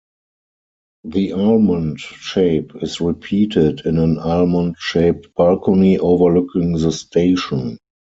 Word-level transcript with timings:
The 1.03 1.33
almond 1.33 1.99
shape 1.99 2.71
is 2.81 2.99
repeated 3.01 3.81
in 3.85 3.99
an 3.99 4.17
almond 4.17 4.77
shaped 4.79 5.27
balcony 5.35 5.99
overlooking 5.99 6.71
the 6.71 6.91
station. 6.91 7.77